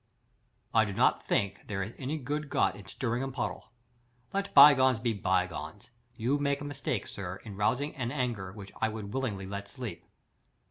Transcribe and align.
"I 0.73 0.83
do 0.85 0.93
not 0.93 1.27
think 1.27 1.67
there 1.67 1.83
is 1.83 1.93
any 1.99 2.17
good 2.17 2.49
got 2.49 2.75
in 2.75 2.87
stirring 2.87 3.21
a 3.21 3.27
puddle. 3.29 3.71
Let 4.33 4.51
by 4.55 4.73
gones 4.73 4.99
be 4.99 5.13
by 5.13 5.45
gones. 5.45 5.91
You 6.15 6.39
make 6.39 6.59
a 6.59 6.63
mistake, 6.65 7.05
sir, 7.05 7.35
in 7.45 7.55
rousing 7.55 7.95
an 7.95 8.11
anger 8.11 8.51
which 8.51 8.71
I 8.81 8.89
would 8.89 9.13
willingly 9.13 9.45
let 9.45 9.67
sleep." 9.67 10.03